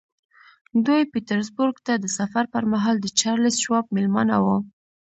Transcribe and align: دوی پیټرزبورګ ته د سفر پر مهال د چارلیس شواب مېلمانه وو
دوی 0.85 1.01
پیټرزبورګ 1.13 1.75
ته 1.87 1.93
د 2.03 2.05
سفر 2.17 2.43
پر 2.53 2.63
مهال 2.73 2.95
د 3.01 3.07
چارلیس 3.19 3.55
شواب 3.63 3.85
مېلمانه 3.95 4.35
وو 4.43 4.57